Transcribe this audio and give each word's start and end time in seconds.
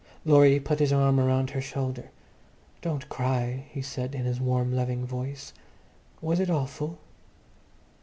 Laurie 0.25 0.59
put 0.59 0.79
his 0.79 0.91
arm 0.91 1.19
round 1.19 1.51
her 1.51 1.61
shoulder. 1.61 2.09
"Don't 2.81 3.07
cry," 3.07 3.65
he 3.69 3.83
said 3.83 4.15
in 4.15 4.25
his 4.25 4.41
warm, 4.41 4.75
loving 4.75 5.05
voice. 5.05 5.53
"Was 6.23 6.39
it 6.39 6.49
awful?" 6.49 6.97